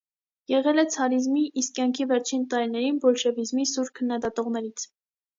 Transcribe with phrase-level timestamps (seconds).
[0.51, 4.87] Եղել է ցարիզմի, իսկ կյանքի վերջին տարիներին՝ բոլշևիզմի սուր քննադատողներից։